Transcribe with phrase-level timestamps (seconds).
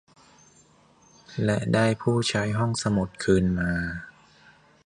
[1.43, 3.71] และได้ผู้ใช้ห้องสมุดคืนมา